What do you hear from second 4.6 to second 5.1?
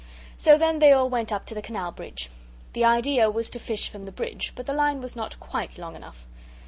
the line